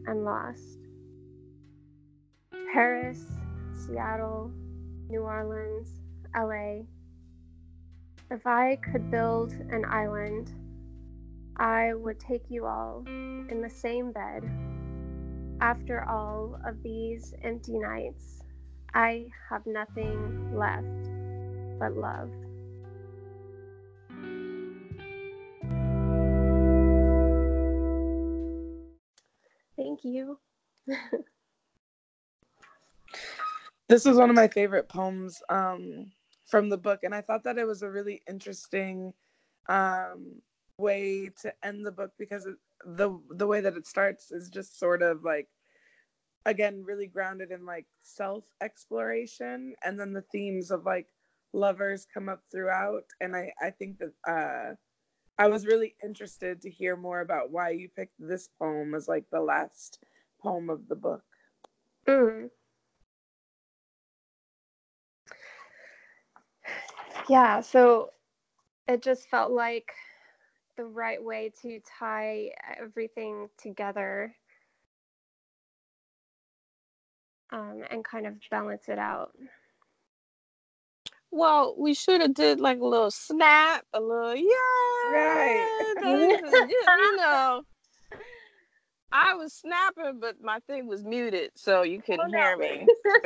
and 0.05 0.23
lost. 0.23 0.77
Paris, 2.71 3.25
Seattle, 3.73 4.51
New 5.09 5.21
Orleans, 5.21 5.89
LA. 6.35 6.83
If 8.29 8.45
I 8.45 8.75
could 8.83 9.09
build 9.09 9.51
an 9.71 9.83
island, 9.85 10.51
I 11.57 11.95
would 11.95 12.19
take 12.19 12.51
you 12.51 12.67
all 12.67 13.03
in 13.07 13.61
the 13.63 13.69
same 13.69 14.11
bed 14.11 14.43
after 15.61 16.03
all 16.09 16.59
of 16.65 16.81
these 16.81 17.33
empty 17.43 17.77
nights, 17.77 18.41
I 18.95 19.27
have 19.49 19.65
nothing 19.65 20.57
left 20.57 20.87
but 21.79 21.95
love. 21.95 22.31
Thank 29.77 30.03
you. 30.03 30.39
this 33.87 34.05
is 34.05 34.17
one 34.17 34.29
of 34.29 34.35
my 34.35 34.47
favorite 34.47 34.89
poems 34.89 35.41
um, 35.49 36.11
from 36.45 36.69
the 36.69 36.77
book, 36.77 37.01
and 37.03 37.13
I 37.15 37.21
thought 37.21 37.43
that 37.43 37.57
it 37.57 37.67
was 37.67 37.83
a 37.83 37.89
really 37.89 38.21
interesting 38.27 39.13
um, 39.69 40.41
way 40.77 41.29
to 41.41 41.53
end 41.63 41.85
the 41.85 41.91
book 41.91 42.11
because 42.17 42.45
it, 42.45 42.55
the 42.85 43.19
the 43.31 43.47
way 43.47 43.61
that 43.61 43.77
it 43.77 43.87
starts 43.87 44.31
is 44.31 44.49
just 44.49 44.79
sort 44.79 45.01
of 45.01 45.23
like 45.23 45.47
again 46.45 46.83
really 46.85 47.07
grounded 47.07 47.51
in 47.51 47.65
like 47.65 47.85
self 48.01 48.45
exploration 48.61 49.73
and 49.83 49.99
then 49.99 50.13
the 50.13 50.23
themes 50.31 50.71
of 50.71 50.85
like 50.85 51.07
lovers 51.53 52.07
come 52.13 52.29
up 52.29 52.41
throughout. 52.51 53.03
And 53.19 53.35
i 53.35 53.51
i 53.61 53.69
think 53.69 53.99
that 53.99 54.13
uh 54.27 54.75
i 55.37 55.47
was 55.47 55.65
really 55.65 55.95
interested 56.03 56.61
to 56.61 56.69
hear 56.69 56.95
more 56.95 57.21
about 57.21 57.51
why 57.51 57.69
you 57.71 57.89
picked 57.89 58.15
this 58.19 58.49
poem 58.59 58.93
as 58.95 59.07
like 59.07 59.25
the 59.31 59.41
last 59.41 59.99
poem 60.41 60.69
of 60.69 60.87
the 60.87 60.95
book. 60.95 61.23
Mm. 62.07 62.49
yeah 67.29 67.61
so 67.61 68.09
it 68.87 69.01
just 69.01 69.29
felt 69.29 69.51
like 69.51 69.91
the 70.77 70.85
right 70.85 71.23
way 71.23 71.51
to 71.61 71.79
tie 71.99 72.51
everything 72.79 73.49
together 73.57 74.35
um, 77.51 77.83
and 77.89 78.03
kind 78.03 78.25
of 78.25 78.35
balance 78.49 78.87
it 78.87 78.99
out. 78.99 79.31
Well, 81.31 81.75
we 81.77 81.93
should 81.93 82.19
have 82.21 82.33
did 82.33 82.59
like 82.59 82.79
a 82.79 82.85
little 82.85 83.11
snap, 83.11 83.85
a 83.93 84.01
little 84.01 84.35
yeah, 84.35 84.43
right. 85.11 85.95
you 86.03 87.17
know, 87.17 87.63
I 89.11 89.33
was 89.33 89.53
snapping, 89.53 90.19
but 90.19 90.41
my 90.41 90.59
thing 90.67 90.87
was 90.87 91.03
muted, 91.03 91.51
so 91.55 91.83
you 91.83 92.01
couldn't 92.01 92.33
oh, 92.33 92.37
hear 92.37 92.57
me. 92.57 92.87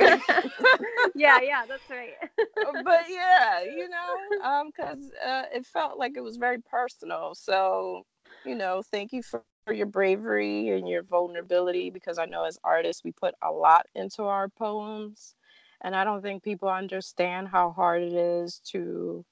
yeah, 1.14 1.40
yeah, 1.40 1.64
that's 1.66 1.88
right. 1.88 2.14
but 2.84 3.04
yeah, 3.08 3.62
you 3.62 3.88
know, 3.88 4.44
um, 4.44 4.70
because 4.74 5.10
uh, 5.24 5.44
it 5.54 5.64
felt 5.64 5.98
like 5.98 6.16
it 6.16 6.22
was 6.22 6.38
very 6.38 6.60
personal. 6.60 7.34
So, 7.34 8.04
you 8.44 8.56
know, 8.56 8.82
thank 8.90 9.12
you 9.12 9.22
for, 9.22 9.44
for 9.64 9.72
your 9.72 9.86
bravery 9.86 10.70
and 10.70 10.88
your 10.88 11.04
vulnerability, 11.04 11.90
because 11.90 12.18
I 12.18 12.26
know 12.26 12.44
as 12.44 12.58
artists 12.64 13.04
we 13.04 13.12
put 13.12 13.34
a 13.42 13.52
lot 13.52 13.86
into 13.94 14.24
our 14.24 14.48
poems, 14.48 15.36
and 15.82 15.94
I 15.94 16.02
don't 16.02 16.22
think 16.22 16.42
people 16.42 16.68
understand 16.68 17.48
how 17.48 17.70
hard 17.70 18.02
it 18.02 18.12
is 18.12 18.60
to 18.72 19.24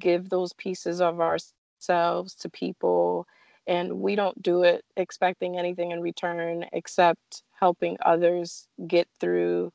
give 0.00 0.28
those 0.28 0.52
pieces 0.52 1.00
of 1.00 1.20
ourselves 1.20 2.34
to 2.34 2.50
people 2.50 3.26
and 3.66 4.00
we 4.00 4.16
don't 4.16 4.40
do 4.42 4.62
it 4.62 4.84
expecting 4.96 5.58
anything 5.58 5.92
in 5.92 6.00
return 6.00 6.64
except 6.72 7.42
helping 7.58 7.96
others 8.04 8.66
get 8.86 9.08
through 9.20 9.72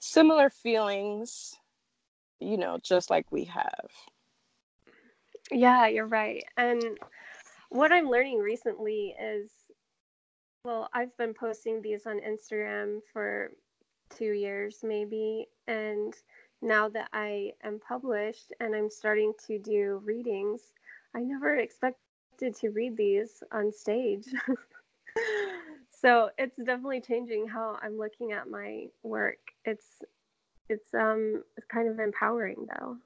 similar 0.00 0.50
feelings 0.50 1.54
you 2.40 2.56
know 2.56 2.78
just 2.82 3.10
like 3.10 3.26
we 3.30 3.44
have. 3.44 3.90
Yeah 5.50 5.86
you're 5.86 6.06
right. 6.06 6.44
And 6.56 6.98
what 7.70 7.92
i'm 7.92 8.08
learning 8.08 8.38
recently 8.38 9.14
is 9.20 9.50
well 10.64 10.88
i've 10.94 11.14
been 11.18 11.34
posting 11.34 11.82
these 11.82 12.06
on 12.06 12.20
instagram 12.20 12.98
for 13.12 13.50
two 14.16 14.32
years 14.32 14.78
maybe 14.82 15.46
and 15.66 16.14
now 16.62 16.88
that 16.88 17.08
i 17.12 17.52
am 17.62 17.78
published 17.86 18.52
and 18.60 18.74
i'm 18.74 18.88
starting 18.88 19.32
to 19.46 19.58
do 19.58 20.00
readings 20.04 20.72
i 21.14 21.20
never 21.20 21.56
expect 21.56 21.98
to 22.38 22.70
read 22.70 22.96
these 22.96 23.42
on 23.52 23.72
stage. 23.72 24.26
so 25.90 26.30
it's 26.38 26.56
definitely 26.56 27.00
changing 27.00 27.46
how 27.48 27.78
I'm 27.82 27.98
looking 27.98 28.32
at 28.32 28.50
my 28.50 28.86
work. 29.02 29.38
It's 29.64 30.02
it's 30.68 30.94
um 30.94 31.42
it's 31.56 31.66
kind 31.66 31.88
of 31.88 31.98
empowering 31.98 32.66
though. 32.78 32.96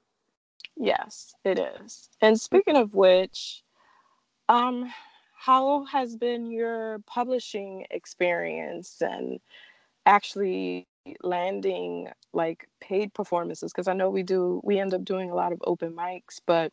Yes, 0.75 1.33
it 1.43 1.59
is. 1.59 2.09
And 2.21 2.39
speaking 2.39 2.77
of 2.77 2.93
which, 2.93 3.63
um 4.49 4.91
how 5.37 5.83
has 5.85 6.15
been 6.15 6.51
your 6.51 6.99
publishing 7.05 7.85
experience 7.91 9.01
and 9.01 9.39
actually 10.05 10.87
landing 11.21 12.07
like 12.31 12.67
paid 12.79 13.13
performances 13.13 13.73
because 13.73 13.89
I 13.89 13.93
know 13.93 14.09
we 14.09 14.23
do 14.23 14.61
we 14.63 14.79
end 14.79 14.93
up 14.93 15.03
doing 15.03 15.31
a 15.31 15.35
lot 15.35 15.51
of 15.51 15.61
open 15.65 15.93
mics, 15.93 16.39
but 16.45 16.71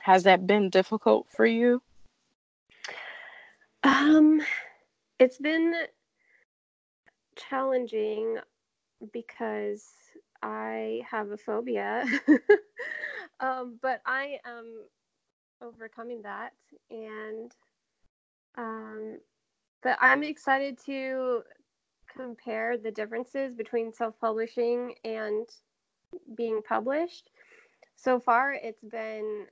has 0.00 0.24
that 0.24 0.46
been 0.46 0.70
difficult 0.70 1.26
for 1.30 1.46
you? 1.46 1.82
Um, 3.82 4.40
it's 5.18 5.38
been 5.38 5.74
challenging 7.36 8.38
because 9.12 9.88
I 10.42 11.02
have 11.10 11.30
a 11.30 11.36
phobia. 11.36 12.04
um, 13.40 13.78
but 13.80 14.00
I 14.06 14.38
am 14.44 14.84
overcoming 15.60 16.22
that 16.22 16.52
and 16.90 17.52
um, 18.56 19.18
but 19.82 19.96
I'm 20.00 20.22
excited 20.22 20.78
to 20.86 21.42
compare 22.14 22.76
the 22.76 22.90
differences 22.90 23.54
between 23.54 23.92
self-publishing 23.92 24.94
and 25.04 25.46
being 26.36 26.60
published. 26.62 27.30
So 27.96 28.20
far 28.20 28.52
it's 28.52 28.82
been 28.82 29.46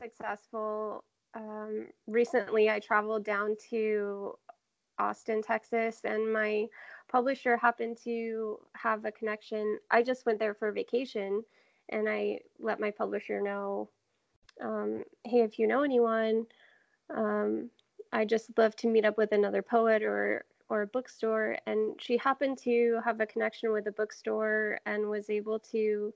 successful. 0.00 1.04
Um, 1.34 1.88
recently, 2.06 2.70
I 2.70 2.80
traveled 2.80 3.24
down 3.24 3.56
to 3.70 4.38
Austin, 4.98 5.42
Texas, 5.42 6.00
and 6.04 6.32
my 6.32 6.66
publisher 7.08 7.56
happened 7.56 7.98
to 8.04 8.58
have 8.74 9.04
a 9.04 9.12
connection. 9.12 9.78
I 9.90 10.02
just 10.02 10.26
went 10.26 10.38
there 10.38 10.54
for 10.54 10.72
vacation 10.72 11.42
and 11.90 12.08
I 12.08 12.40
let 12.58 12.80
my 12.80 12.90
publisher 12.90 13.40
know 13.40 13.88
um, 14.60 15.04
hey, 15.24 15.42
if 15.42 15.58
you 15.58 15.66
know 15.66 15.82
anyone, 15.82 16.46
um, 17.14 17.70
I 18.12 18.24
just 18.24 18.56
love 18.56 18.74
to 18.76 18.88
meet 18.88 19.04
up 19.04 19.18
with 19.18 19.32
another 19.32 19.62
poet 19.62 20.02
or 20.02 20.44
or 20.68 20.82
a 20.82 20.86
bookstore. 20.86 21.56
And 21.66 21.94
she 22.00 22.16
happened 22.16 22.58
to 22.58 22.98
have 23.04 23.20
a 23.20 23.26
connection 23.26 23.70
with 23.72 23.86
a 23.86 23.92
bookstore 23.92 24.80
and 24.84 25.08
was 25.08 25.30
able 25.30 25.60
to 25.60 26.12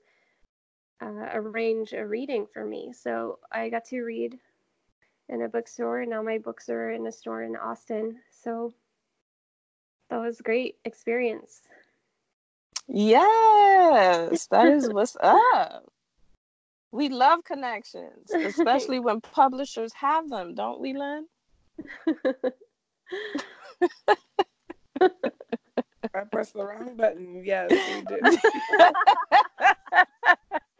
uh, 1.01 1.29
arrange 1.33 1.93
a 1.93 2.05
reading 2.05 2.45
for 2.53 2.65
me. 2.65 2.93
So 2.93 3.39
I 3.51 3.69
got 3.69 3.85
to 3.85 4.01
read 4.01 4.37
in 5.29 5.41
a 5.41 5.49
bookstore, 5.49 6.01
and 6.01 6.11
now 6.11 6.21
my 6.21 6.37
books 6.37 6.69
are 6.69 6.91
in 6.91 7.07
a 7.07 7.11
store 7.11 7.43
in 7.43 7.55
Austin. 7.55 8.17
So 8.29 8.73
that 10.09 10.17
was 10.17 10.39
a 10.39 10.43
great 10.43 10.75
experience. 10.85 11.61
Yes, 12.87 14.47
that 14.47 14.67
is 14.67 14.89
what's 14.91 15.15
up. 15.21 15.91
We 16.91 17.07
love 17.07 17.45
connections, 17.45 18.31
especially 18.31 18.99
when 18.99 19.21
publishers 19.21 19.93
have 19.93 20.29
them, 20.29 20.53
don't 20.53 20.81
we, 20.81 20.93
Lynn? 20.93 21.25
I 26.13 26.19
pressed 26.29 26.53
the 26.53 26.65
wrong 26.65 26.97
button. 26.97 27.45
Yes, 27.45 27.71
we 27.71 28.01
did. 28.01 28.21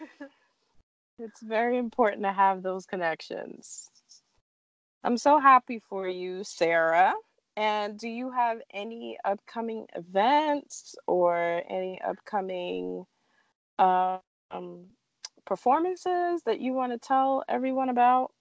it's 1.18 1.40
very 1.42 1.78
important 1.78 2.22
to 2.22 2.32
have 2.32 2.62
those 2.62 2.86
connections. 2.86 3.90
I'm 5.04 5.16
so 5.16 5.38
happy 5.38 5.80
for 5.88 6.08
you, 6.08 6.44
Sarah. 6.44 7.14
And 7.56 7.98
do 7.98 8.08
you 8.08 8.30
have 8.30 8.58
any 8.72 9.18
upcoming 9.24 9.86
events 9.96 10.94
or 11.06 11.62
any 11.68 12.00
upcoming 12.00 13.04
um, 13.78 14.20
performances 15.44 16.42
that 16.46 16.60
you 16.60 16.72
want 16.72 16.92
to 16.92 16.98
tell 16.98 17.42
everyone 17.48 17.88
about? 17.88 18.32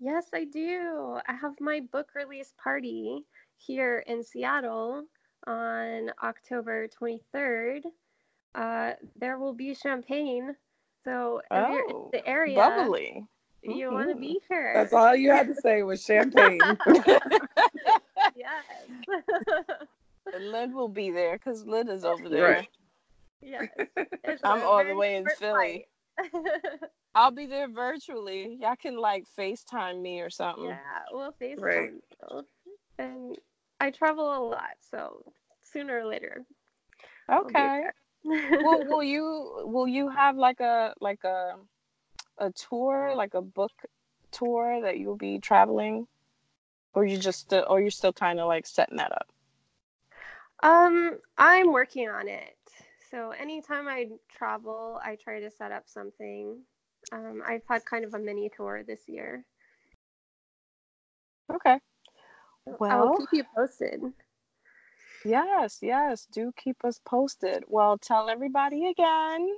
Yes, 0.00 0.26
I 0.32 0.44
do. 0.44 1.20
I 1.28 1.32
have 1.34 1.54
my 1.60 1.80
book 1.92 2.08
release 2.14 2.52
party 2.62 3.24
here 3.56 4.04
in 4.06 4.22
Seattle 4.22 5.04
on 5.46 6.10
October 6.22 6.88
23rd. 6.88 7.82
Uh, 8.54 8.92
there 9.18 9.38
will 9.38 9.52
be 9.52 9.74
champagne. 9.74 10.54
So 11.04 11.38
if 11.38 11.46
oh, 11.50 11.72
you're 11.72 11.90
in 11.90 12.08
the 12.12 12.26
area, 12.26 12.56
bubbly. 12.56 13.24
you 13.62 13.86
mm-hmm. 13.86 13.94
want 13.94 14.08
to 14.10 14.16
be 14.16 14.40
here. 14.48 14.72
That's 14.74 14.92
all 14.92 15.14
you 15.14 15.30
had 15.30 15.48
to 15.48 15.54
say 15.54 15.82
was 15.82 16.02
champagne. 16.02 16.60
yes. 18.36 18.64
and 20.34 20.50
Lynn 20.50 20.74
will 20.74 20.88
be 20.88 21.10
there 21.10 21.38
because 21.38 21.64
Lynn 21.64 21.88
is 21.88 22.04
over 22.04 22.28
there. 22.28 22.50
Right. 22.50 22.68
Yes. 23.40 23.68
I'm 24.44 24.62
all 24.62 24.84
the 24.84 24.94
way 24.94 25.16
in 25.16 25.26
Philly. 25.38 25.86
I'll 27.14 27.30
be 27.30 27.46
there 27.46 27.68
virtually. 27.68 28.58
Y'all 28.60 28.76
can 28.76 28.96
like 28.96 29.24
FaceTime 29.38 30.00
me 30.00 30.20
or 30.20 30.30
something. 30.30 30.64
Yeah, 30.64 30.78
we'll 31.12 31.32
FaceTime. 31.40 31.60
Right. 31.60 31.90
And 32.98 33.36
I 33.80 33.90
travel 33.90 34.36
a 34.36 34.42
lot, 34.42 34.76
so 34.90 35.22
sooner 35.62 36.00
or 36.00 36.06
later. 36.06 36.44
Okay. 37.30 37.84
Well, 38.60 38.84
will 38.88 39.02
you 39.02 39.62
will 39.64 39.88
you 39.88 40.08
have 40.10 40.36
like 40.36 40.60
a 40.60 40.94
like 41.00 41.24
a 41.24 41.56
a 42.38 42.50
tour, 42.52 43.14
like 43.16 43.34
a 43.34 43.42
book 43.42 43.72
tour 44.32 44.80
that 44.82 44.98
you'll 44.98 45.16
be 45.16 45.38
traveling, 45.38 46.06
or 46.94 47.04
you 47.04 47.18
just 47.18 47.52
uh, 47.52 47.64
or 47.68 47.80
you're 47.80 47.90
still 47.90 48.12
kind 48.12 48.40
of 48.40 48.48
like 48.48 48.66
setting 48.66 48.98
that 48.98 49.12
up? 49.12 49.28
Um, 50.62 51.18
I'm 51.36 51.72
working 51.72 52.08
on 52.08 52.28
it. 52.28 52.56
So 53.10 53.30
anytime 53.30 53.88
I 53.88 54.08
travel, 54.28 55.00
I 55.02 55.16
try 55.16 55.40
to 55.40 55.50
set 55.50 55.72
up 55.72 55.84
something. 55.86 56.58
Um, 57.12 57.42
I've 57.46 57.62
had 57.68 57.84
kind 57.84 58.04
of 58.04 58.14
a 58.14 58.18
mini 58.18 58.50
tour 58.54 58.82
this 58.86 59.08
year. 59.08 59.44
Okay. 61.50 61.78
Well, 62.66 62.90
I'll 62.90 63.16
keep 63.16 63.28
you 63.32 63.44
posted. 63.54 64.02
Yes, 65.24 65.78
yes, 65.82 66.26
do 66.30 66.52
keep 66.56 66.84
us 66.84 67.00
posted. 67.04 67.64
Well, 67.66 67.98
tell 67.98 68.30
everybody 68.30 68.88
again 68.88 69.48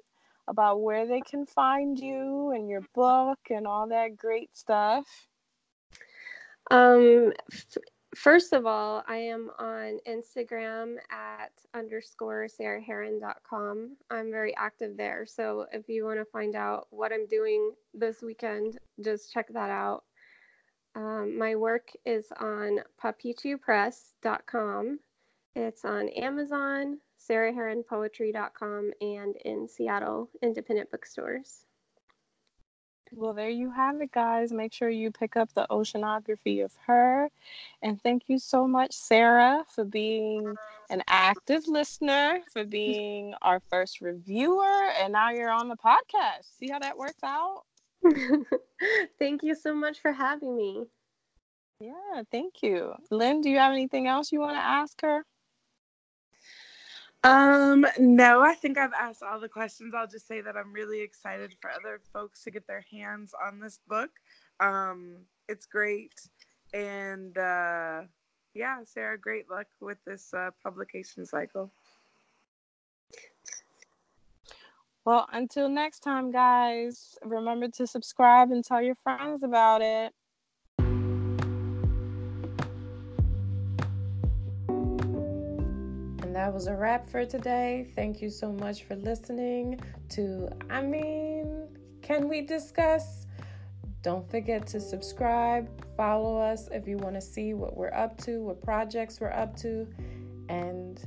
about 0.49 0.81
where 0.81 1.07
they 1.07 1.20
can 1.20 1.46
find 1.46 1.99
you 1.99 2.51
and 2.51 2.68
your 2.68 2.83
book 2.94 3.38
and 3.51 3.66
all 3.66 3.88
that 3.88 4.16
great 4.16 4.57
stuff. 4.57 5.07
Um, 6.70 7.33
f- 7.53 7.77
first 8.14 8.53
of 8.53 8.66
all, 8.66 9.03
I 9.07 9.16
am 9.16 9.51
on 9.59 9.99
Instagram 10.09 10.96
at 11.11 11.53
underscore 11.75 12.46
sarahheron.com. 12.49 13.96
I'm 14.11 14.31
very 14.31 14.57
active 14.57 14.96
there. 14.96 15.27
So 15.27 15.66
if 15.73 15.88
you 15.88 16.05
want 16.05 16.18
to 16.18 16.25
find 16.25 16.55
out 16.57 16.87
what 16.90 17.12
I'm 17.12 17.27
doing 17.27 17.73
this 17.94 18.23
weekend, 18.23 18.79
just 19.01 19.33
check 19.33 19.49
that 19.53 19.70
out. 19.70 20.05
Um, 20.96 21.38
my 21.38 21.55
work 21.55 21.90
is 22.05 22.27
on 22.40 22.81
papichupress.com. 23.03 24.99
It's 25.57 25.85
on 25.85 26.09
Amazon, 26.11 26.99
sarahheronpoetry.com, 27.19 28.93
and 29.01 29.37
in 29.45 29.69
Seattle 29.69 30.31
independent 30.43 30.91
bookstores. 30.91 31.65
Well, 33.13 33.35
there 33.35 33.51
you 33.51 33.73
have 33.73 34.01
it, 34.01 34.13
guys. 34.13 34.53
Make 34.53 34.73
sure 34.73 34.89
you 34.89 35.11
pick 35.11 35.37
up 35.37 35.53
the 35.55 35.67
oceanography 35.69 36.65
of 36.65 36.73
her. 36.87 37.29
And 37.83 38.01
thank 38.01 38.29
you 38.29 38.39
so 38.39 38.69
much, 38.69 38.93
Sarah, 38.93 39.65
for 39.75 39.85
being 39.85 40.55
an 40.91 41.03
active 41.09 41.67
listener, 41.67 42.41
for 42.53 42.65
being 42.65 43.35
our 43.43 43.61
first 43.69 44.01
reviewer. 44.01 44.91
And 45.01 45.13
now 45.13 45.31
you're 45.31 45.51
on 45.51 45.69
the 45.69 45.77
podcast. 45.77 46.57
See 46.59 46.69
how 46.71 46.79
that 46.79 46.97
works 46.97 47.23
out? 47.25 47.63
thank 49.19 49.43
you 49.43 49.57
so 49.57 49.75
much 49.75 50.01
for 50.01 50.13
having 50.13 50.57
me. 50.57 50.85
Yeah, 51.81 52.23
thank 52.31 52.63
you. 52.63 52.95
Lynn, 53.11 53.41
do 53.41 53.51
you 53.51 53.59
have 53.59 53.73
anything 53.73 54.07
else 54.07 54.31
you 54.31 54.41
want 54.41 54.57
to 54.57 54.63
ask 54.63 55.01
her? 55.01 55.25
Um, 57.22 57.87
no, 57.98 58.40
I 58.40 58.54
think 58.54 58.78
I've 58.78 58.94
asked 58.98 59.22
all 59.22 59.40
the 59.40 59.48
questions. 59.48 59.94
I'll 59.94 60.06
just 60.06 60.26
say 60.26 60.40
that 60.40 60.56
I'm 60.56 60.72
really 60.72 61.02
excited 61.02 61.54
for 61.61 61.70
other 61.70 62.00
folks 62.12 62.42
to 62.44 62.50
get 62.50 62.66
their 62.66 62.85
hands 62.90 63.35
on 63.46 63.61
this 63.61 63.80
book. 63.88 64.11
Um, 64.59 65.16
it's 65.48 65.66
great. 65.66 66.14
And 66.72 67.37
uh, 67.37 68.02
yeah, 68.54 68.78
Sarah, 68.85 69.18
great 69.18 69.50
luck 69.50 69.66
with 69.80 69.98
this 70.06 70.33
uh, 70.33 70.50
publication 70.62 71.26
cycle. 71.26 71.70
Well, 75.04 75.28
until 75.33 75.68
next 75.68 76.00
time, 76.00 76.30
guys, 76.30 77.18
remember 77.22 77.68
to 77.68 77.87
subscribe 77.87 78.50
and 78.50 78.64
tell 78.64 78.83
your 78.83 78.96
friends 78.96 79.42
about 79.42 79.83
it. 79.83 80.12
That 86.40 86.55
was 86.55 86.68
a 86.68 86.74
wrap 86.74 87.07
for 87.07 87.26
today. 87.26 87.92
Thank 87.94 88.22
you 88.22 88.31
so 88.31 88.50
much 88.50 88.85
for 88.85 88.96
listening 88.96 89.79
to 90.09 90.48
I 90.70 90.81
mean, 90.81 91.68
can 92.00 92.31
we 92.31 92.40
discuss? 92.40 93.26
Don't 94.00 94.26
forget 94.31 94.66
to 94.68 94.81
subscribe, 94.81 95.68
follow 95.98 96.38
us 96.38 96.68
if 96.72 96.88
you 96.88 96.96
want 96.96 97.14
to 97.16 97.20
see 97.20 97.53
what 97.53 97.76
we're 97.76 97.92
up 97.92 98.16
to, 98.22 98.40
what 98.40 98.62
projects 98.62 99.20
we're 99.20 99.33
up 99.33 99.55
to, 99.59 99.87
and 100.48 100.98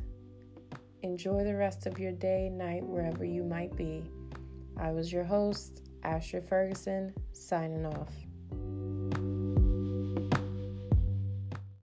enjoy 1.01 1.43
the 1.43 1.55
rest 1.55 1.87
of 1.87 1.97
your 1.97 2.11
day, 2.11 2.51
night, 2.51 2.85
wherever 2.85 3.25
you 3.25 3.43
might 3.43 3.75
be. 3.75 4.03
I 4.77 4.91
was 4.91 5.11
your 5.11 5.23
host, 5.23 5.81
Astrid 6.03 6.47
Ferguson, 6.47 7.11
signing 7.31 7.87
off. 7.87 8.13